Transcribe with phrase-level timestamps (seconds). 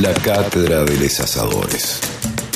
[0.00, 1.98] La cátedra de los asadores.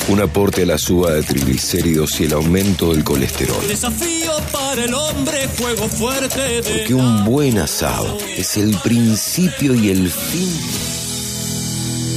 [0.06, 3.66] Un aporte a la suba de triglicéridos y el aumento del colesterol.
[3.66, 9.90] Desafío para el hombre, juego fuerte de Porque un buen asado es el principio y
[9.90, 10.52] el fin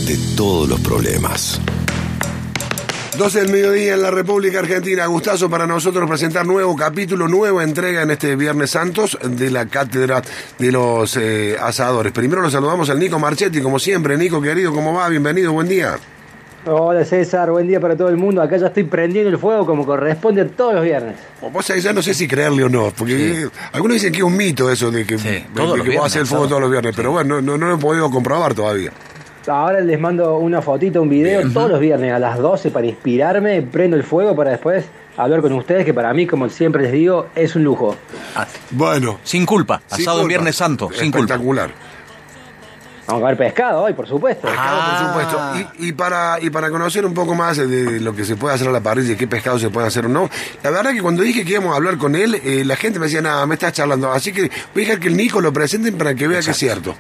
[0.05, 1.60] de todos los problemas.
[3.18, 5.06] 12 del mediodía en la República Argentina.
[5.06, 10.22] Gustazo para nosotros presentar nuevo capítulo, nueva entrega en este Viernes Santos de la Cátedra
[10.60, 12.12] de los eh, Asadores.
[12.12, 14.18] Primero lo saludamos al Nico Marchetti, como siempre.
[14.18, 15.08] Nico, querido, ¿cómo va?
[15.08, 15.97] Bienvenido, buen día.
[16.68, 18.42] Hola César, buen día para todo el mundo.
[18.42, 21.16] Acá ya estoy prendiendo el fuego como corresponde todos los viernes.
[21.42, 24.23] O Vos sabés, ya no sé si creerle o no, porque algunos dicen que es
[24.23, 26.94] un mito eso de que, Sí, de- de vos haces el fuego todos los viernes,
[26.95, 28.92] pero bueno, no, no lo he podido comprobar todavía.
[29.48, 33.62] Ahora les mando una fotito, un video todos los viernes a las 12 para inspirarme,
[33.62, 34.86] prendo el fuego para después
[35.17, 37.95] hablar con ustedes, que para mí, como siempre les digo, es un lujo.
[38.36, 39.20] Ah, Bueno.
[39.23, 40.27] sin culpa, sin asado en.
[40.30, 41.34] Viernes Santo, sin culpa.
[41.34, 41.70] Espectacular.
[43.08, 44.48] Vamos a comer pescado hoy, por supuesto.
[44.48, 45.13] Pescado, Ah.
[45.13, 45.73] por supuesto.
[45.80, 48.67] Y, y para, y para conocer un poco más de lo que se puede hacer
[48.67, 50.27] a la parrilla y qué pescado se puede hacer o no,
[50.64, 53.05] la verdad que cuando dije que íbamos a hablar con él, eh, la gente me
[53.05, 54.11] decía, nada, me estás charlando.
[54.11, 54.42] Así que
[54.73, 56.95] voy a dejar que el Nico lo presenten para que vea que es cierto.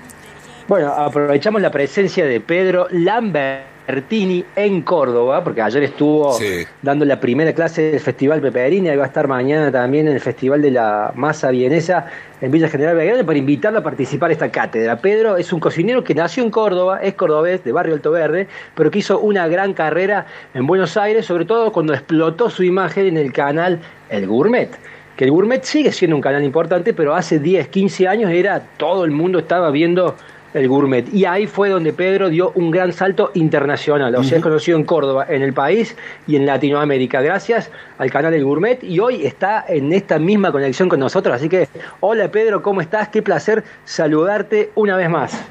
[0.67, 6.65] Bueno, aprovechamos la presencia de Pedro Lambertini en Córdoba, porque ayer estuvo Sí.
[6.81, 10.19] dando la primera clase del Festival Peperina y va a estar mañana también en el
[10.19, 12.07] Festival de la Masa Vienesa
[12.41, 14.97] en Villa General Belgrano para invitarlo a participar a esta cátedra.
[14.97, 18.89] Pedro es un cocinero que nació en Córdoba, es cordobés de Barrio Alto Verde, pero
[18.89, 23.17] que hizo una gran carrera en Buenos Aires, sobre todo cuando explotó su imagen en
[23.17, 24.71] el canal El Gourmet
[25.15, 29.05] que el Gourmet sigue siendo un canal importante, pero hace 10, 15 años era todo
[29.05, 30.15] el mundo estaba viendo
[30.55, 31.13] el Gourmet.
[31.13, 34.85] Y ahí fue donde Pedro dio un gran salto internacional, o sea, es conocido en
[34.85, 38.81] Córdoba, en el país y en Latinoamérica, gracias al canal El Gourmet.
[38.81, 41.35] Y hoy está en esta misma conexión con nosotros.
[41.35, 41.67] Así que,
[41.99, 43.09] hola Pedro, ¿cómo estás?
[43.09, 45.45] Qué placer saludarte una vez más.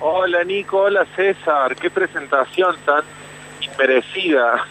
[0.00, 3.02] Hola Nico, hola César, qué presentación tan
[3.60, 4.64] inmerecida.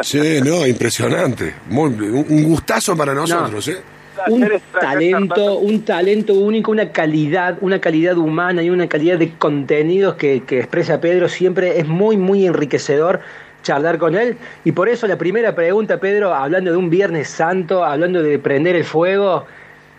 [0.00, 1.54] Sí, no, impresionante.
[1.68, 3.82] Muy- un un gustazo para nosotros, ¿eh?
[4.28, 4.48] Un
[4.80, 10.42] talento, un talento único, una calidad, una calidad humana y una calidad de contenidos que,
[10.44, 13.20] que expresa Pedro siempre es muy, muy enriquecedor
[13.62, 14.36] charlar con él.
[14.64, 18.76] Y por eso la primera pregunta, Pedro, hablando de un Viernes Santo, hablando de prender
[18.76, 19.46] el fuego,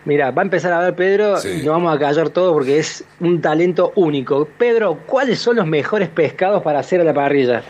[0.04, 1.60] mira, va a empezar a ver Pedro Sí.
[1.60, 4.48] y no vamos a callar todo porque es un talento único.
[4.56, 7.62] Pedro, ¿cuáles son los mejores pescados para hacer a la parrilla?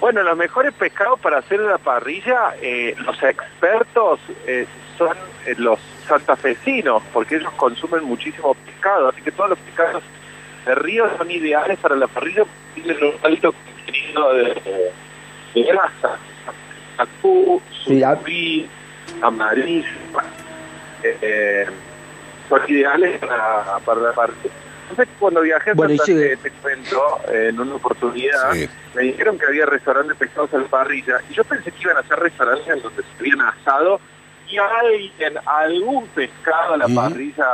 [0.00, 4.66] Bueno, los mejores pescados para hacer la parrilla, eh, los expertos eh,
[4.98, 10.02] son eh, los santafesinos, porque ellos consumen muchísimo pescado, así que todos los pescados
[10.66, 14.92] de río son ideales para la parrilla porque tienen un alto contenido de,
[15.54, 16.18] de grasa.
[16.98, 18.68] Acú, surubí,
[19.22, 19.88] amarillo,
[21.02, 21.66] eh,
[22.48, 24.50] son ideales para, para la parrilla.
[24.88, 26.12] Entonces, cuando viajé a Bueno, Santa.
[26.20, 28.68] Fe, te cuento, en una oportunidad, Sí.
[28.94, 31.96] me dijeron que había restaurantes de pescados a la parrilla y yo pensé que iban
[31.96, 34.00] a ser restaurantes en donde se habían asado
[34.48, 37.46] y alguien, algún pescado a la parrilla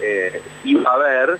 [0.00, 1.38] eh, iba a haber.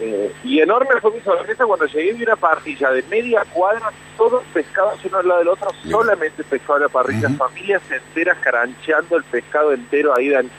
[0.00, 3.90] eh, y enorme fue mi sorpresa cuando llegué y vi una parrilla de media cuadra,
[4.16, 9.16] todos pescados uno al lado del otro, solamente pescado a la parrilla, familias enteras carancheando
[9.16, 10.50] el pescado entero ahí dan-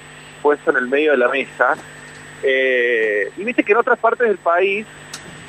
[0.41, 1.75] puesto en el medio de la mesa.
[2.43, 4.85] Eh, y viste que en otras partes del país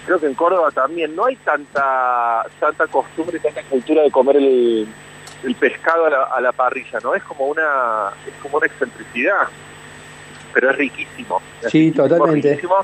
[0.07, 4.87] creo que en Córdoba también no hay tanta tanta costumbre, tanta cultura de comer el,
[5.43, 7.15] el pescado a la, a la parrilla, ¿no?
[7.15, 9.49] Es como una es como una excentricidad,
[10.53, 11.43] pero es riquísimo.
[11.63, 12.49] es Sí, riquísimo, totalmente.
[12.51, 12.77] riquísimo.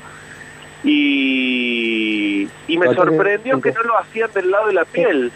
[0.83, 2.95] Y, y me Totalmente.
[3.17, 5.31] sorprendió que no lo hacían del lado de la piel,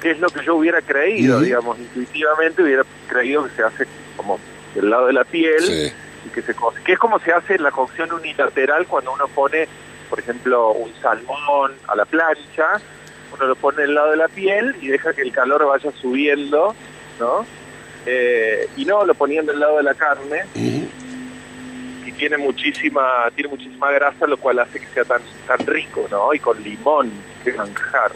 [0.00, 3.86] que es lo que yo hubiera creído, digamos, intuitivamente hubiera creído que se hace
[4.16, 4.38] como
[4.74, 5.92] del lado de la piel Sí.
[6.26, 9.66] Y que se co- que es como se hace la cocción unilateral cuando uno pone
[10.08, 12.80] por ejemplo un salmón a la plancha
[13.34, 16.74] uno lo pone del lado de la piel y deja que el calor vaya subiendo
[17.18, 17.46] no
[18.04, 20.40] Eh, y no lo ponían del lado de la carne.
[22.04, 26.34] Y tiene muchísima tiene muchísima grasa lo cual hace que sea tan tan rico no
[26.34, 27.12] y con limón
[27.44, 28.10] que manjar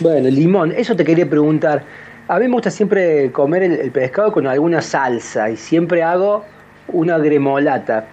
[0.00, 1.84] Bueno, limón, eso te quería preguntar.
[2.28, 6.44] A mí me gusta siempre comer el, el pescado con alguna salsa y siempre hago
[6.88, 8.04] una gremolata,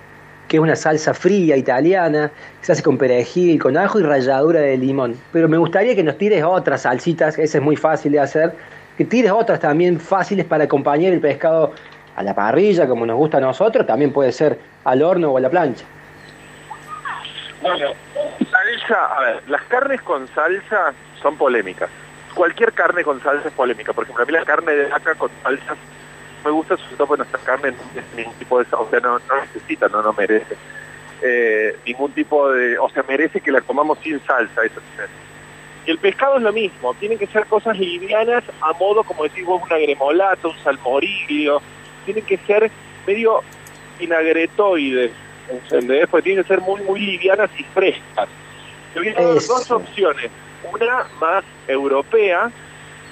[0.48, 4.60] que es una salsa fría italiana, que se hace con perejil, con ajo y ralladura
[4.60, 5.18] de limón.
[5.32, 8.54] Pero me gustaría que nos tires otras salsitas, esa es muy fácil de hacer,
[9.00, 11.74] que tires otras también fáciles para acompañar el pescado
[12.16, 15.42] a la parrilla, como nos gusta a nosotros, también puede ser al horno o a
[15.42, 15.86] la plancha.
[17.64, 17.88] Bueno,
[18.38, 21.90] salsa, a ver, las carnes con salsa son polémicas.
[22.34, 23.94] Cualquier carne con salsa es polémica.
[23.94, 25.76] Por ejemplo, a mí la carne de vaca con salsa
[26.44, 29.36] me gusta, sobre todo porque nuestra carne no ningún tipo de o sea, no, no
[29.42, 30.56] necesita, no, no merece.
[31.22, 34.82] eh, ningún tipo de, o sea, merece que la comamos sin salsa, eso.
[35.86, 39.46] Y el pescado es lo mismo, tienen que ser cosas livianas a modo, como decís
[39.46, 41.62] vos, un agremolato, un salmorillo,
[42.06, 42.70] tienen que ser
[43.08, 43.42] medio
[44.00, 45.12] vinagretoides,
[45.50, 46.08] ¿entendés?
[46.08, 48.28] Porque tienen que ser muy, muy livianas y frescas.
[48.94, 49.54] Te voy a dar Eso.
[49.54, 50.30] dos opciones,
[50.72, 52.52] una más europea,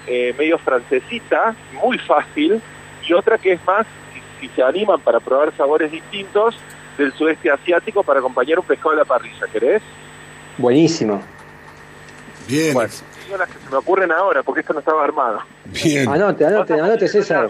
[0.08, 2.62] eh, medio francesita, muy fácil,
[3.08, 6.56] y otra que es más, si, si se animan para probar sabores distintos,
[6.98, 9.82] del sudeste asiático para acompañar un pescado a la parrilla, ¿querés?
[10.58, 11.22] Buenísimo.
[12.48, 12.92] Bien, Bueno,
[13.38, 15.40] las que se me ocurren ahora, porque esto no estaba armado.
[15.66, 16.08] bien.
[16.10, 17.50] Anote, anote, anote César.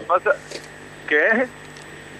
[1.08, 1.46] ¿Qué?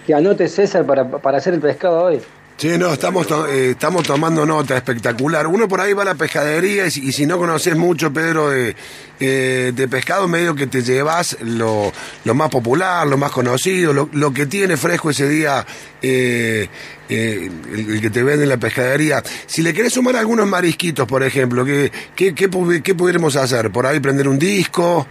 [0.05, 2.21] Que anote César para, para hacer el pescado hoy.
[2.55, 5.47] Sí, no, estamos, eh, estamos tomando nota, espectacular.
[5.47, 8.75] Uno por ahí va a la pescadería y, si- no conoces mucho, Pedro, de,
[9.19, 11.91] eh, de pescado, medio que te llevas lo,
[12.23, 15.65] lo más popular, lo más conocido, lo, lo que tiene fresco ese día
[16.01, 16.69] eh,
[17.09, 19.21] eh, el, el que te vende en la pescadería.
[19.45, 22.49] Si le querés sumar algunos marisquitos, por ejemplo, ¿qué, qué, qué,
[22.81, 23.71] qué pudiéramos hacer?
[23.71, 25.05] ¿Por ahí prender un disco?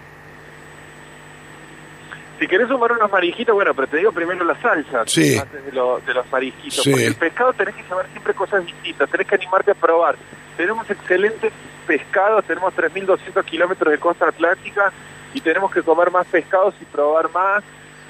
[2.43, 5.39] Si querés sumar unos marisquitos, bueno, pero te digo primero la salsa, Sí.
[5.39, 6.83] antes de, lo- de los marisquitos.
[6.83, 6.91] Sí.
[6.91, 10.17] Porque el pescado tenés que saber siempre cosas distintas, tenés que animarte a probar.
[10.57, 11.53] Tenemos excelentes
[11.87, 14.93] pescados, tenemos 3.200 kilómetros de costa atlántica
[15.33, 17.63] y tenemos que comer más pescados y probar más.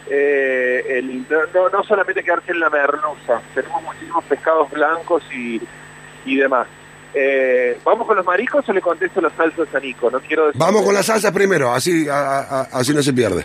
[0.08, 5.61] Eh, el- no- no solamente quedarse en la merluza, tenemos muchísimos pescados blancos y,
[6.25, 6.69] y demás.
[7.14, 10.11] Eh, ¿Vamos con los mariscos o le contesto las salsas a Nico?
[10.11, 13.12] No quiero decir- Vamos con la salsa primero, así, a- a- a- así no se
[13.12, 13.44] pierde.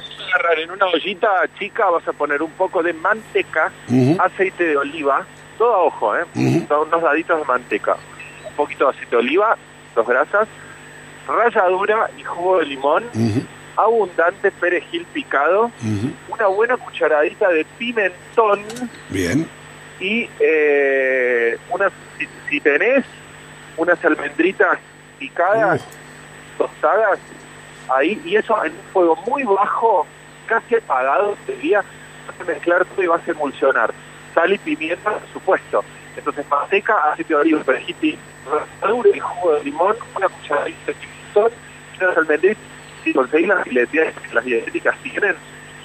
[0.57, 1.27] en una ollita
[1.59, 3.71] chica, vas a poner un poco de manteca,
[4.19, 5.25] aceite de oliva,
[5.57, 6.23] todo a ojo, ¿eh?
[6.67, 7.95] Son unos daditos de manteca,
[8.47, 9.57] un poquito de aceite de oliva,
[9.95, 10.47] dos grasas,
[11.27, 13.03] ralladura y jugo de limón,
[13.75, 15.69] abundante perejil picado,
[16.29, 18.63] una buena cucharadita de pimentón
[19.09, 19.47] Bien.
[19.99, 23.03] y eh, unas, si, si tenés
[23.77, 24.79] unas almendritas
[25.19, 25.85] picadas,
[26.57, 27.19] tostadas,
[27.95, 30.05] ahí, y eso en un fuego muy bajo,
[30.47, 31.83] casi apagado, sería
[32.27, 33.93] vas a mezclar todo y vas a emulsionar.
[34.33, 35.83] Sal y pimienta, por supuesto.
[36.15, 38.17] Entonces, manteca, aceite de oliva, perejil,
[38.81, 41.51] ralladura y jugo de limón, una cucharadita de
[41.99, 42.63] y unas almendritas.
[43.03, 45.35] Si conseguís las fileteas que las dietéticas tienen,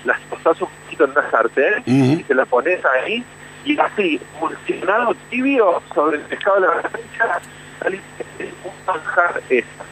[0.04, 3.24] las tostás un poquito en una sartén y te la pones ahí
[3.64, 7.40] y así, emulsionado tibio sobre el pescado de la plancha,
[7.82, 8.00] sale
[8.64, 9.84] un manjar esa.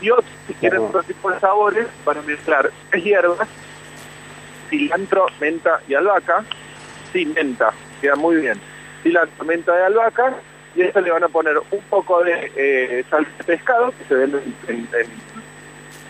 [0.00, 3.48] Y otros, si quieren otro tipo de sabores, van a mezclar tres hierbas,
[4.68, 6.44] cilantro, menta y albahaca.
[7.12, 8.60] Sí, menta, queda muy bien.
[9.02, 10.34] Cilantro, menta y albahaca.
[10.74, 14.04] Y a esto le van a poner un poco de eh, salsa de pescado, que
[14.06, 15.10] se vende en, en- en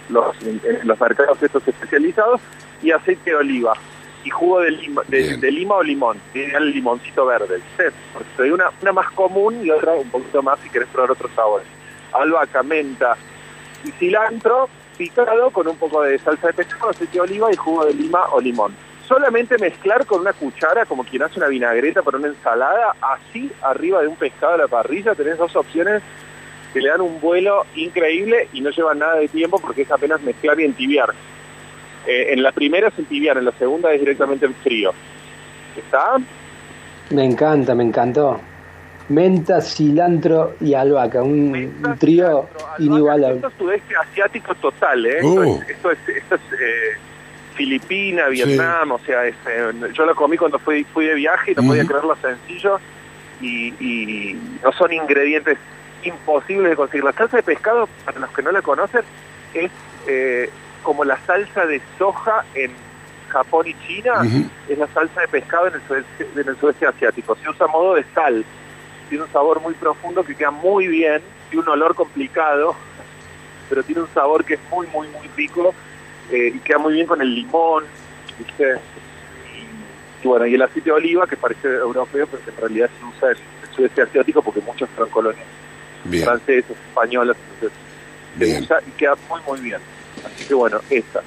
[0.08, 2.40] los, en- en los mercados estos especializados,
[2.82, 3.74] y aceite de oliva.
[4.24, 5.40] Y jugo de lima, de, Bien.
[5.40, 7.60] de lima o limón, ideal el limoncito verde.
[8.12, 11.10] Porque te doy una, una más común y otra un poquito más si querés probar
[11.10, 11.66] otros sabores.
[12.12, 13.16] Albahaca, menta
[13.84, 17.84] y cilantro picado con un poco de salsa de pescado, aceite de oliva y jugo
[17.84, 18.74] de lima o limón.
[19.08, 24.00] Solamente mezclar con una cuchara, como quien hace una vinagreta para una ensalada, así arriba
[24.00, 26.02] de un pescado a la parrilla, tenés dos opciones
[26.72, 30.22] que le dan un vuelo increíble y no llevan nada de tiempo porque es apenas
[30.22, 31.12] mezclar y entibiar.
[32.06, 34.92] Eh, en la primera es entibiar, en la segunda es directamente en frío.
[35.76, 36.16] ¿Está?
[37.10, 38.40] Me encanta, me encantó.
[39.08, 41.54] Menta, cilantro y albahaca, un,
[41.84, 42.48] un trío
[42.78, 43.36] inigualable.
[43.36, 45.22] Esto es sudeste asiático total, ¿eh?
[45.22, 45.60] Uh.
[45.68, 46.96] Esto es, esto es, esto es, eh,
[47.54, 51.54] Filipina, Vietnam, o sea, es, eh, yo lo comí cuando fui, fui de viaje y
[51.54, 52.80] no podía creer lo sencillo
[53.42, 55.58] y, y no son ingredientes
[56.04, 57.04] imposibles de conseguir.
[57.04, 59.02] La salsa de pescado, para los que no la conocen,
[59.52, 59.70] es
[60.06, 60.48] eh,
[60.82, 62.72] como la salsa de soja en
[63.28, 64.12] Japón y China,
[64.68, 67.36] es la salsa de pescado en el, sudeste, en el sudeste asiático.
[67.36, 68.44] Se usa a modo de sal,
[69.08, 72.76] tiene un sabor muy profundo que queda muy bien, tiene un olor complicado,
[73.68, 75.74] pero tiene un sabor que es muy, muy, muy rico
[76.30, 77.84] eh, y queda muy bien con el limón,
[78.38, 78.74] ¿viste?
[79.56, 82.90] Y, y bueno, y el aceite de oliva, que parece europeo, pero que en realidad
[82.98, 85.46] se usa en el sudeste asiático porque muchos fueron colonias
[86.04, 86.24] Bien.
[86.24, 87.78] franceses, españolas, entonces
[88.38, 89.80] se usa y queda muy, muy bien.
[90.24, 91.22] Así que bueno, esta.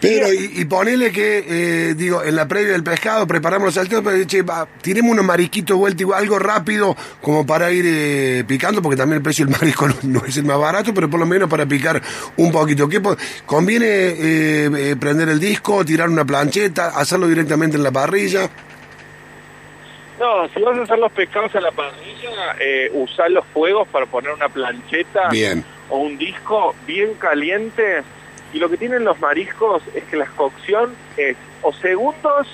[0.00, 4.02] Pero, y, y ponele que, eh, digo, en la previa del pescado preparamos los salteos,
[4.04, 8.82] pero che, va, tiremos unos marisquitos vuelta, igual, algo rápido, como para ir eh, picando,
[8.82, 11.26] porque también el precio del marisco no, no es el más barato, pero por lo
[11.26, 12.02] menos para picar
[12.36, 12.88] un poquito.
[12.88, 13.00] ¿Qué
[13.46, 18.50] ¿Conviene eh, prender el disco, tirar una plancheta, hacerlo directamente en la parrilla?
[20.20, 22.30] No, si vas a hacer los pescados a la parrilla,
[22.92, 25.64] usar los fuegos para poner una plancheta Bien.
[25.90, 28.02] O un disco bien caliente.
[28.52, 32.46] Y lo que tienen los mariscos es que la cocción es o segundos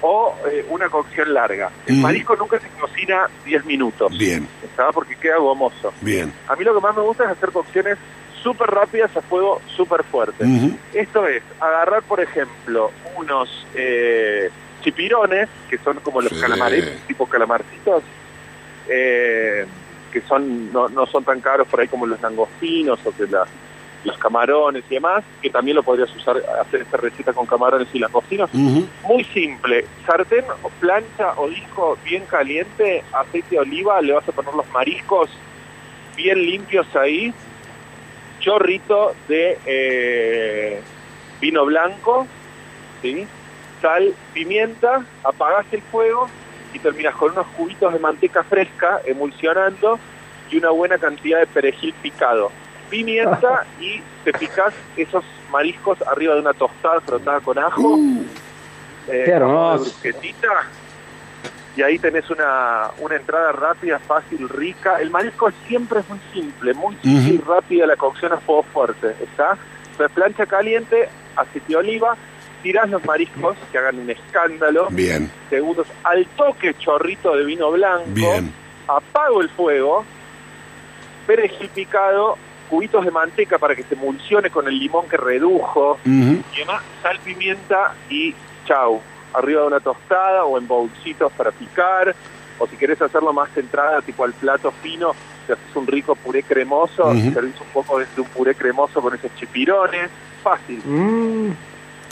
[0.00, 1.70] o eh, una cocción larga.
[1.86, 4.48] El marisco nunca se cocina 10 minutos, Bien,
[4.92, 5.92] porque queda gomoso.
[6.00, 6.32] bien.
[6.48, 7.98] A mí lo que más me gusta es hacer cocciones
[8.42, 10.44] súper rápidas a fuego súper fuerte.
[10.92, 14.50] Esto es, agarrar, por ejemplo, unos eh,
[14.82, 16.40] chipirones, que son como los Sí.
[16.40, 18.02] calamares, tipo calamarcitos,
[18.88, 19.64] eh,
[20.12, 23.46] que son no, no son tan caros por ahí como los langostinos o que la-
[24.04, 28.00] los camarones y demás, que también lo podrías usar, hacer esta receta con camarones y
[28.00, 28.52] langostinos.
[29.04, 34.32] Muy simple, sartén o plancha o disco bien caliente, aceite de oliva, le vas a
[34.32, 35.30] poner los mariscos
[36.16, 37.32] bien limpios ahí,
[38.40, 40.80] chorrito de eh,
[41.40, 42.26] vino blanco,
[43.02, 43.26] ¿sí?
[43.80, 46.28] sal, pimienta, apagás el fuego
[46.72, 49.98] y terminas con unos cubitos de manteca fresca emulsionando
[50.50, 52.50] y una buena cantidad de perejil picado.
[52.90, 57.98] Pimienta y te picás esos mariscos arriba de una tostada frotada con ajo.
[59.08, 60.48] eh, Qué brusquetita,
[61.74, 65.00] y ahí tenés una, una entrada rápida, fácil, rica.
[65.00, 69.16] El marisco siempre es muy simple, muy simple y rápida la cocción a fuego fuerte,
[69.22, 69.56] ¿está?
[70.14, 72.16] Plancha caliente, aceite de oliva,
[72.62, 78.04] tirás los mariscos que hagan un escándalo, Bien, segundos, al toque chorrito de vino blanco,
[78.12, 78.52] bien.
[78.88, 80.04] apago el fuego,
[81.26, 82.36] perejil picado,
[82.68, 86.42] cubitos de manteca para que se emulsione con el limón que redujo, Ujú.
[86.52, 88.34] y además sal, pimienta y
[88.66, 89.00] chau.
[89.34, 92.14] Arriba de una tostada o en bolsitos para picar.
[92.58, 95.14] O si querés hacerlo más centrada, tipo al plato fino,
[95.46, 97.16] te haces un rico puré cremoso, Ujú.
[97.16, 100.10] y servís un poco de, de un puré cremoso con esos chipirones.
[100.42, 100.80] Fácil.
[100.84, 101.50] Mm,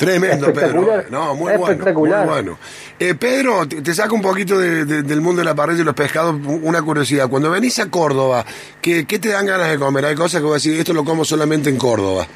[0.04, 1.04] Tremendo, Pedro.
[1.10, 2.26] No, muy Espectacular.
[2.26, 2.32] bueno.
[2.32, 2.58] Muy bueno.
[2.98, 5.84] Eh, Pedro, te, te saco un poquito de- de- del mundo de la parrilla y
[5.84, 6.34] los pescados.
[6.44, 7.28] Una curiosidad.
[7.28, 8.44] Cuando venís a Córdoba,
[8.80, 10.04] ¿qué, qué te dan ganas de comer?
[10.06, 12.26] Hay cosas que vos decís, esto lo como solamente en Córdoba.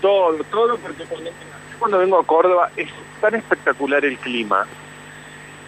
[0.00, 1.30] Todo, todo, porque cuando,
[1.78, 2.88] cuando vengo a Córdoba es
[3.20, 4.66] tan espectacular el clima.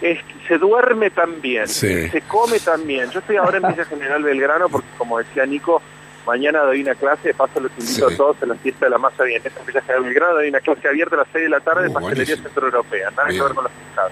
[0.01, 2.07] Es, se duerme tan bien, Sí.
[2.09, 3.09] se come tan bien.
[3.11, 5.81] Yo estoy ahora en Villa General Belgrano porque, como decía Nico,
[6.25, 8.13] mañana doy una clase, de paso los invito Sí.
[8.13, 9.41] a todos a la fiesta de la masa bien.
[9.45, 11.89] en Villa General Belgrano doy una clase abierta a las 6 de la tarde de
[11.89, 12.43] Uh, pastelería buenísimo.
[12.49, 13.37] centroeuropea, nada Bien.
[13.39, 14.11] que ver con los pescados.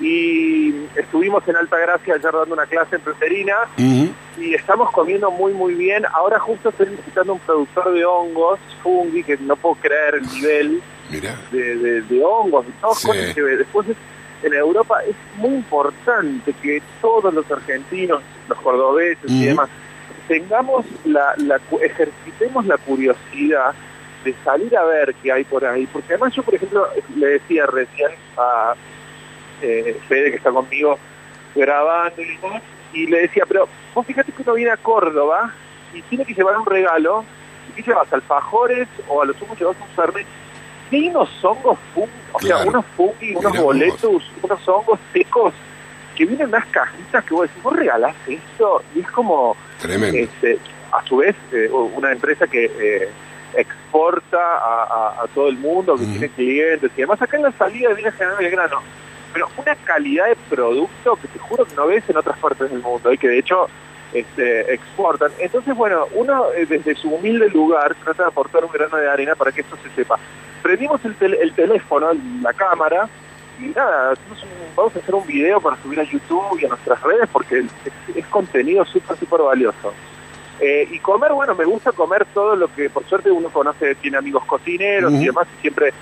[0.00, 5.52] Y estuvimos en Alta Gracia ayer dando una clase en Preferina y estamos comiendo muy
[5.52, 6.04] muy bien.
[6.14, 10.82] Ahora justo estoy visitando un productor de hongos, fungi, que no puedo creer el nivel
[11.10, 13.08] de, de- de hongos y todas Sí.
[13.08, 13.96] cosas que después es-
[14.42, 19.68] en Europa es muy importante que todos los argentinos, los cordobeses y demás,
[20.30, 21.34] tengamos la,
[21.82, 23.74] ejercitemos la curiosidad
[24.24, 27.66] de salir a ver qué hay por ahí, porque además yo por ejemplo le decía
[27.66, 28.74] recién a
[29.60, 30.96] eh, Fede que está conmigo
[31.52, 35.52] grabando y demás, y le decía, pero vos fíjate que uno viene a Córdoba
[35.92, 37.24] y tiene que llevar un regalo,
[37.68, 38.12] y ¿qué llevas?
[38.12, 40.28] ¿Alfajores o a lo sumo llevas un fernet?
[40.92, 41.76] Y hay unos hongos
[42.32, 45.52] o sea, unos fungi, unos boletos, unos hongos secos
[46.16, 50.18] que vienen en unas cajitas que vos decís, vos regalás esto, y es como, Tremendo.
[50.18, 50.58] este,
[50.92, 53.08] a su vez, eh, una empresa que eh,
[53.54, 57.52] exporta a, a- a todo el mundo, que tiene clientes y además acá en la
[57.52, 58.80] salida de Villa General Belgrano,
[59.32, 62.80] pero una calidad de producto que te juro que no ves en otras partes del
[62.80, 63.68] mundo y que de hecho
[64.12, 65.30] este, exportan.
[65.38, 69.34] Entonces, bueno, uno eh, desde su humilde lugar trata de aportar un grano de arena
[69.36, 70.18] para que esto se sepa.
[70.62, 72.08] Prendimos el, tel- el teléfono,
[72.42, 73.08] la cámara,
[73.60, 74.14] y nada,
[74.76, 78.16] vamos a hacer un video para subir a YouTube y a nuestras redes porque es,
[78.16, 79.92] es contenido súper, súper valioso.
[80.60, 84.18] Eh, y comer, bueno, me gusta comer todo lo que, por suerte, uno conoce, tiene
[84.18, 85.92] amigos cocineros y demás, y siempre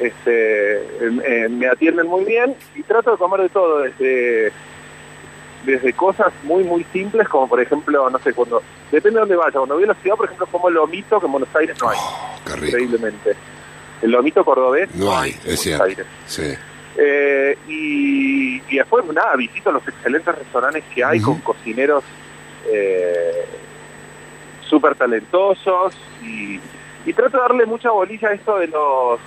[0.00, 2.56] este, eh, me atienden muy bien.
[2.74, 4.52] Y trato de comer de todo, desde,
[5.64, 8.60] desde cosas muy, muy simples, como por ejemplo, no sé, cuando,
[8.90, 9.52] depende de dónde vaya.
[9.52, 11.98] Cuando voy a la ciudad, por ejemplo, como lomito, que en Buenos Aires no hay,
[12.00, 13.36] Oh, increíblemente.
[14.02, 15.84] El lomito cordobés No hay, es Buenos cierto.
[16.26, 16.54] Sí.
[17.00, 22.02] Eh, y, y después, nada, visito los excelentes restaurantes que hay con cocineros
[22.72, 23.46] eh,
[24.62, 26.58] súper talentosos y,
[27.06, 29.20] y trato de darle mucha bolilla a esto de los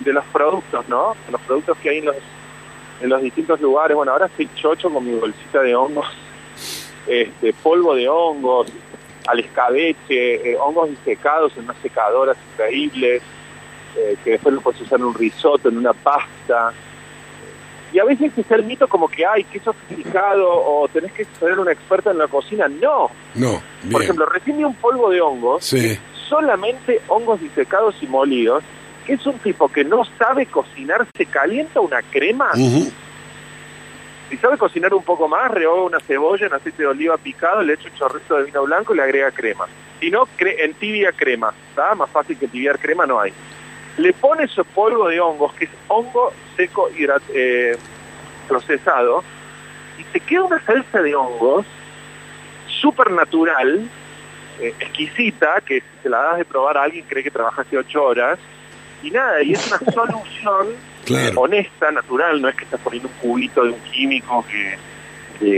[0.00, 1.16] de los productos, ¿no?
[1.30, 2.16] Los productos que hay en los,
[3.00, 3.96] en los distintos lugares.
[3.96, 6.06] Bueno, ahora estoy chocho con mi bolsita de hongos,
[7.06, 8.66] este, polvo de hongos,
[9.26, 13.22] al escabeche, eh, hongos disecados en unas secadoras increíbles,
[13.96, 16.72] eh, que después lo puedes usar en un risotto, en una pasta.
[17.92, 21.58] Y a veces está el mito como que, ay, que sofisticado o tenés que ser
[21.58, 22.66] una experta en la cocina.
[22.68, 23.10] No.
[23.34, 23.92] No, bien.
[23.92, 25.98] Por ejemplo, recién un polvo de hongos, Sí.
[26.28, 28.64] solamente hongos disecados y molidos,
[29.06, 32.90] que es un tipo que no sabe cocinar, se calienta una crema Ujú.
[34.30, 37.74] y sabe cocinar un poco más, rehoga una cebolla en aceite de oliva picado, le
[37.74, 39.66] echa un chorrito de vino blanco y le agrega crema.
[40.00, 41.94] Si no, cre- en tibia crema, ¿está?
[41.94, 43.32] Más fácil que tibiar crema no hay.
[43.98, 47.76] Le pones su polvo de hongos, que es hongo seco hidrat- eh,
[48.48, 49.22] procesado,
[49.98, 51.66] y te queda una salsa de hongos
[52.80, 53.88] súper natural,
[54.60, 58.04] eh, exquisita, que si se la das de probar a alguien cree que trabajaste ocho
[58.04, 58.38] horas,
[59.02, 60.68] y nada, y es una solución
[61.06, 61.42] Claro.
[61.42, 64.76] honesta, natural, no es que estás poniendo un cubito de un químico que,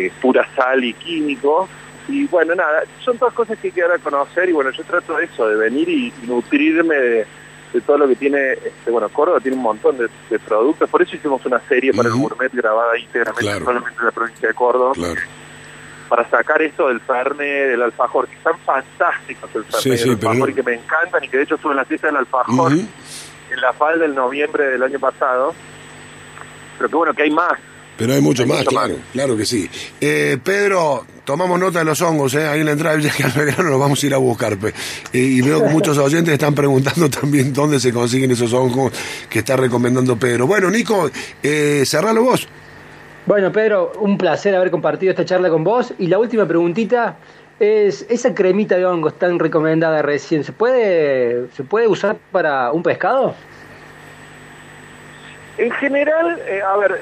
[0.07, 1.67] es pura sal y químico.
[2.07, 4.83] Y bueno, nada, son todas cosas que hay que dar a conocer y bueno, yo
[4.85, 7.27] trato de eso, de venir y nutrirme de,
[7.73, 11.03] de todo lo que tiene, este, bueno, Córdoba tiene un montón de, de productos, por
[11.03, 13.65] eso hicimos una serie para el gourmet grabada íntegramente Claro.
[13.65, 15.21] solamente en la provincia de Córdoba, Claro.
[16.09, 20.11] para sacar esto del Fernet, del alfajor, que están fantásticos el Fernet Sí, sí, el
[20.17, 22.73] alfajor y que me encantan y que de hecho estuve en la fiesta del alfajor
[22.73, 25.55] en la FAL del noviembre del año pasado,
[26.77, 27.53] pero que bueno, que hay más.
[27.99, 29.03] Pero hay mucho Hay más, mucho claro, más.
[29.13, 29.69] claro que sí.
[30.01, 32.47] Eh, Pedro, tomamos nota de los hongos, ¿eh?
[32.47, 34.57] ahí en la entrada de Villa Belgrano los vamos a ir a buscar.
[34.57, 34.69] pe.
[35.13, 38.93] Eh, y veo que muchos oyentes están preguntando también dónde se consiguen esos hongos
[39.29, 40.47] que está recomendando Pedro.
[40.47, 41.11] Bueno, Nico,
[41.43, 42.49] eh, cerralo vos.
[43.27, 45.93] Bueno, Pedro, un placer haber compartido esta charla con vos.
[45.99, 47.17] Y la última preguntita
[47.59, 52.83] es, esa cremita de hongos tan recomendada recién, ¿se puede, ¿se puede usar para un
[52.83, 53.35] pescado?
[55.59, 57.01] En general, eh, a ver,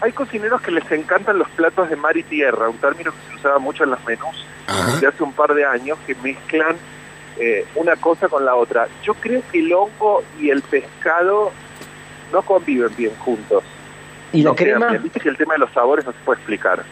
[0.00, 3.34] hay cocineros que les encantan los platos de mar y tierra, un término que se
[3.36, 4.98] usaba mucho en los menús Ajá.
[5.00, 6.76] de hace un par de años, que mezclan
[7.38, 8.88] eh, una cosa con la otra.
[9.02, 11.52] Yo creo que el hongo y el pescado
[12.32, 13.62] no conviven bien juntos.
[14.32, 14.88] ¿Y la No crema?
[14.88, 15.02] bien.
[15.02, 16.84] Viste que el tema de los sabores no se puede explicar.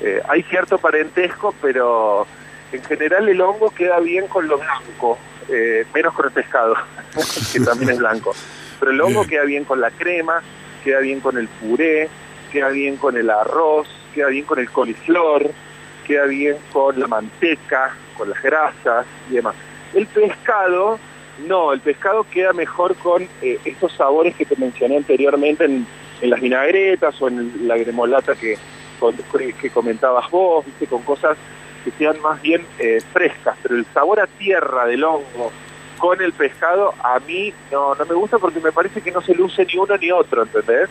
[0.00, 2.26] Eh, hay cierto parentesco, pero
[2.72, 6.74] en general el hongo queda bien con lo blanco, eh, menos con el pescado,
[7.52, 8.34] que también es blanco.
[8.80, 9.28] Pero el hongo Bien.
[9.30, 10.42] queda bien con la crema,
[10.82, 12.08] queda bien con el puré,
[12.54, 15.50] queda bien con el arroz, queda bien con el coliflor,
[16.06, 19.56] queda bien con la manteca, con las grasas y demás.
[19.92, 21.00] El pescado,
[21.48, 25.84] no, el pescado queda mejor con eh, estos sabores que te mencioné anteriormente en,
[26.22, 28.56] las vinagretas o en la gremolata que,
[29.60, 30.86] que comentabas vos, ¿viste?
[30.86, 31.36] con cosas
[31.84, 35.52] que sean más bien eh, frescas, pero el sabor a tierra del hongo
[35.98, 39.34] con el pescado a mí no, no me gusta porque me parece que no se
[39.34, 40.88] luce ni uno ni otro, ¿entendés?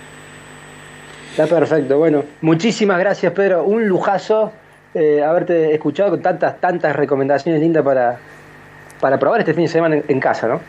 [1.36, 1.98] Está perfecto.
[1.98, 3.64] Bueno, muchísimas gracias, Pedro.
[3.64, 4.52] Un lujazo
[4.94, 8.20] eh, haberte escuchado con tantas, tantas recomendaciones lindas para,
[9.00, 10.62] para probar este fin de semana en, en casa, ¿no?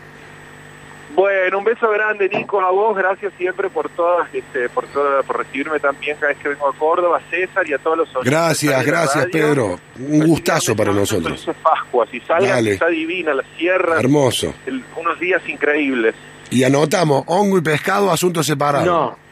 [1.15, 5.39] Bueno, un beso grande, Nico, a vos, gracias siempre por todas, este, por todo, por
[5.39, 8.33] recibirme también cada vez que vengo a Córdoba, a César y a todos los oyentes
[8.33, 9.31] Gracias, gracias, radio.
[9.31, 9.81] Pedro.
[10.01, 11.49] Un gustazo para nosotros.
[11.63, 12.73] Pascuas y salgan, Dale.
[12.73, 14.55] está divina la sierra, Hermoso.
[14.67, 16.17] el- unos días increíbles.
[16.51, 18.87] Y anotamos, hongo y pescado, asuntos separados.
[18.87, 19.24] No.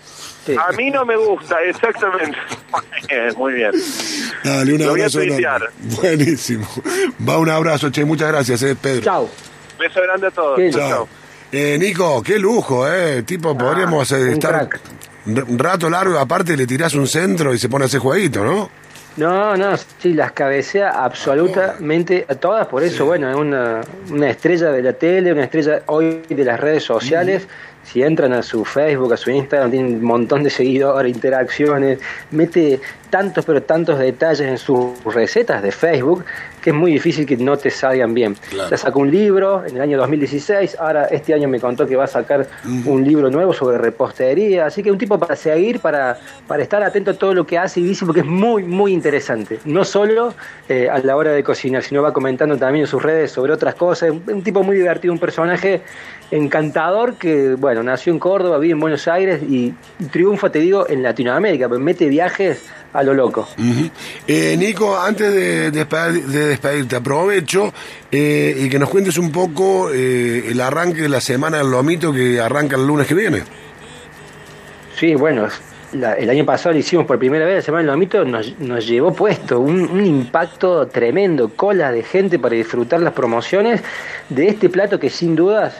[0.45, 0.57] Sí.
[0.57, 2.37] A mí no me gusta, exactamente.
[2.73, 3.71] Muy bien, muy bien.
[4.45, 5.21] Dale, un Lo voy a abrazo.
[6.01, 6.67] Buenísimo.
[7.29, 8.05] Va un abrazo, che.
[8.05, 9.03] Muchas gracias, eh, Pedro.
[9.03, 9.31] Chau.
[9.79, 10.59] Beso grande a todos.
[10.73, 11.09] Chao.
[11.53, 13.23] Eh, Nico, qué lujo, ¿eh?
[13.25, 14.69] Tipo, podríamos eh, un estar
[15.27, 18.43] r- un rato largo, aparte le tirás un centro y se pone a hacer jueguito,
[18.43, 18.71] ¿no?
[19.16, 24.72] No, no, sí, las cabecea absolutamente a todas, por eso, bueno, es una, una estrella
[24.72, 27.46] de la tele, una estrella hoy de las redes sociales.
[27.85, 31.98] Si entran a su Facebook, a su Instagram, tiene un montón de seguidores, interacciones,
[32.31, 36.25] mete tantos, pero tantos detalles en sus recetas de Facebook
[36.62, 38.35] que es muy difícil que no te salgan bien.
[38.51, 38.70] Claro.
[38.70, 42.05] Ya sacó un libro en el año 2016, ahora este año me contó que va
[42.05, 42.46] a sacar
[42.87, 47.11] un libro nuevo sobre repostería, así que un tipo para seguir, para, para estar atento
[47.11, 49.59] a todo lo que hace y dice, porque es muy, muy interesante.
[49.64, 50.35] No solo
[50.68, 53.75] eh, a la hora de cocinar, sino va comentando también en sus redes sobre otras
[53.75, 54.11] cosas.
[54.11, 55.83] Un, un tipo muy divertido, un personaje
[56.33, 59.73] encantador que, bueno, nació en Córdoba, vive en Buenos Aires y
[60.11, 63.49] triunfa, te digo, en Latinoamérica, pues mete viajes a lo loco.
[64.27, 67.73] Eh, Nico, antes de, despe- de despedirte, aprovecho
[68.11, 72.12] eh, y que nos cuentes un poco eh, el arranque de la semana del lomito
[72.12, 73.42] que arranca el lunes que viene.
[74.99, 75.49] Sí, bueno,
[75.92, 78.87] la- el año pasado lo hicimos por primera vez, la Semana del Lomito nos, nos
[78.87, 83.83] llevó puesto un, un impacto tremendo, cola de gente para disfrutar las promociones
[84.29, 85.75] de este plato que sin dudas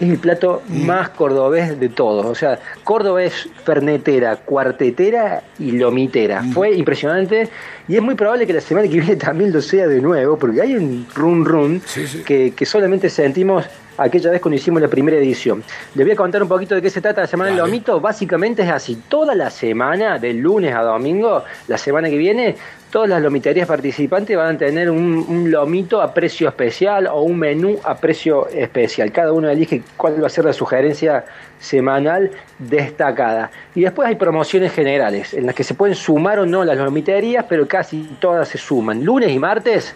[0.00, 2.24] es el plato más cordobés de todos.
[2.26, 6.42] O sea, Córdoba es fernetera, cuartetera y lomitera.
[6.54, 7.48] Fue impresionante
[7.86, 10.62] y es muy probable que la semana que viene también lo sea de nuevo, porque
[10.62, 12.22] hay un run run Sí, sí.
[12.24, 13.64] que, que solamente sentimos
[14.00, 15.62] aquella vez cuando hicimos la primera edición.
[15.94, 17.58] Les voy a contar un poquito de qué se trata la Semana del.
[17.58, 18.00] Lomito.
[18.00, 19.02] Básicamente es así.
[19.08, 22.56] Toda la semana, de lunes a domingo, la semana que viene,
[22.90, 27.38] todas las lomiterías participantes van a tener un, un lomito a precio especial o un
[27.38, 29.12] menú a precio especial.
[29.12, 31.24] Cada uno elige cuál va a ser la sugerencia
[31.58, 33.50] semanal destacada.
[33.74, 37.44] Y después hay promociones generales, en las que se pueden sumar o no las lomiterías,
[37.48, 39.04] pero casi todas se suman.
[39.04, 39.94] Lunes y martes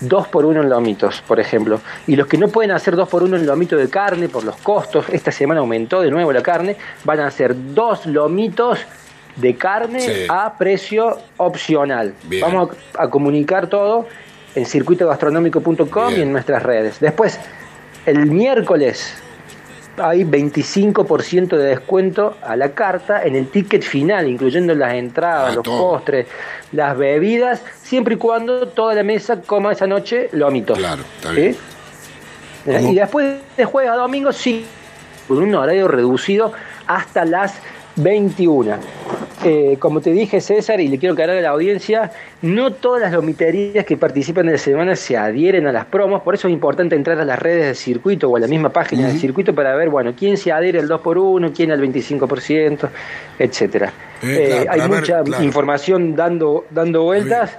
[0.00, 1.80] 2 por 1 en lomitos, por ejemplo.
[2.06, 4.56] Y los que no pueden hacer 2 por 1 en lomito de carne por los
[4.56, 8.78] costos, esta semana aumentó de nuevo la carne, van a hacer dos lomitos
[9.36, 10.12] de carne Sí.
[10.28, 12.14] a precio opcional.
[12.24, 12.42] Bien.
[12.42, 14.06] Vamos a, a comunicar todo
[14.54, 17.00] en circuitogastronómico.com y en nuestras redes.
[17.00, 17.38] Después,
[18.06, 19.14] el miércoles
[19.98, 25.54] hay 25% de descuento a la carta en el ticket final, incluyendo las entradas, Ah,
[25.54, 25.78] los todo.
[25.92, 26.26] postres,
[26.72, 30.78] las bebidas, siempre y cuando toda la mesa coma esa noche lomitos.
[30.78, 31.54] Claro, está bien.
[31.54, 31.60] ¿Sí?
[32.70, 32.88] Eh.
[32.90, 34.64] Y después de jueves a domingo, sí,
[35.28, 36.52] con un horario reducido
[36.86, 37.54] hasta las
[37.96, 38.76] 21.
[39.48, 42.10] Eh, como te dije, César, y le quiero aclarar a la audiencia,
[42.42, 46.34] no todas las lomiterías que participan de la semana se adhieren a las promos, por
[46.34, 49.18] eso es importante entrar a las redes del circuito o a la misma página del
[49.18, 52.88] circuito para ver, bueno, quién se adhiere al 2x1, quién al 25%,
[53.38, 53.92] etcétera.
[54.22, 55.44] Eh, Eh, claro, hay ver, mucha claro.
[55.44, 57.56] información dando, dando vueltas.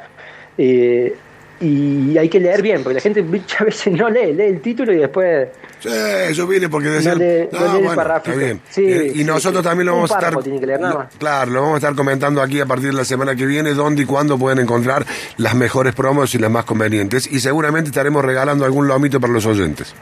[0.58, 1.16] eh,
[1.60, 4.94] y hay que leer bien, porque la gente muchas veces no lee, lee el título
[4.94, 5.48] y después
[5.80, 7.20] Sí, eso viene porque decían.
[7.20, 8.62] No lee- no lee el está bien.
[8.70, 9.68] Sí, Eh, y sí, nosotros sí.
[9.70, 10.44] también lo vamos a estar.
[10.44, 11.08] tiene que leer nada más.
[11.20, 14.02] claro, lo vamos a estar comentando aquí a partir de la semana que viene, dónde
[14.02, 15.06] y cuándo pueden encontrar
[15.38, 17.32] las mejores promos y las más convenientes.
[17.32, 19.94] Y seguramente estaremos regalando algún lomito para los oyentes.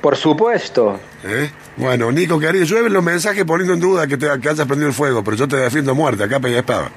[0.00, 0.98] Por supuesto.
[1.24, 1.50] ¿eh?
[1.76, 4.94] Bueno, Nico, querido, llueven los mensajes poniendo en duda que, te, que hayas prendido el
[4.94, 6.90] fuego, pero yo te defiendo a muerte, acá y espada.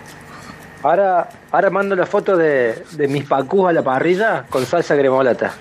[0.84, 5.54] Ahora, ahora mando la foto de, de mis pacús a la parrilla con salsa gremolata.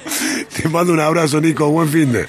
[0.56, 2.26] Te mando un abrazo, Nico, buen fin de.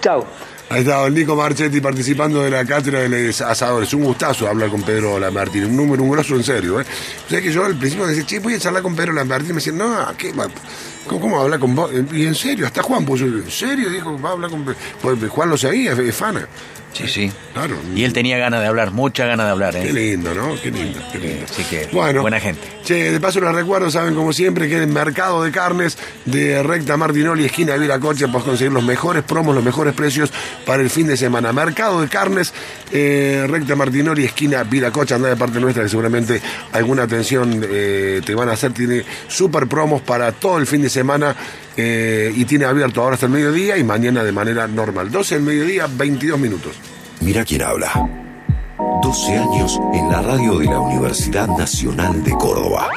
[0.00, 0.24] Chau.
[0.72, 3.92] Ahí está el Nico Marchetti participando de la cátedra de los asadores.
[3.92, 5.66] Un gustazo hablar con Pedro Lambertini.
[5.66, 6.80] Un número, un grosso en serio.
[6.80, 6.86] ¿eh?
[7.26, 9.52] O sea que yo al principio decía, che, voy a charlar con Pedro Lambertini.
[9.52, 10.32] Me decían, no, ¿qué?
[11.06, 11.90] ¿Cómo, cómo hablar con vos?
[12.12, 13.90] Y en serio, hasta Juan puso, ¿en serio?
[13.90, 14.78] Dijo, va a hablar con Pedro.
[15.02, 16.48] Pues Juan lo seguía, es fana.
[16.92, 17.32] Sí, sí.
[17.54, 17.76] Claro.
[17.94, 19.92] Y él tenía ganas de hablar, mucha ganas de hablar, Qué ¿eh?
[19.92, 20.54] lindo, ¿no?
[20.62, 21.44] Qué lindo, qué lindo.
[21.50, 22.60] Así que, bueno, buena gente.
[22.84, 26.62] Che, de paso les recuerdo, saben como siempre, que en el mercado de carnes de
[26.62, 30.32] Recta Martinoli, esquina de Viracocha, puedes conseguir los mejores promos, los mejores precios
[30.66, 31.52] para el fin de semana.
[31.52, 32.52] Mercado de carnes,
[32.90, 36.40] eh, Recta Martinoli, esquina Viracocha, anda de parte nuestra, que seguramente
[36.72, 38.72] alguna atención eh, te van a hacer.
[38.72, 41.36] Tiene super promos para todo el fin de semana
[41.76, 45.10] eh, y tiene abierto ahora hasta el mediodía y mañana de manera normal.
[45.10, 46.76] 12 del mediodía, 22 minutos.
[47.20, 47.90] Mira quién habla.
[49.02, 52.88] 12 años en la radio de la Universidad Nacional de Córdoba.